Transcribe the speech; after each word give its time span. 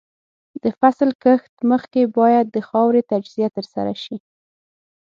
د 0.63 0.65
فصل 0.79 1.09
کښت 1.23 1.53
مخکې 1.71 2.03
باید 2.17 2.45
د 2.51 2.57
خاورې 2.67 3.01
تجزیه 3.11 3.47
ترسره 3.55 3.93
شي. 4.03 4.17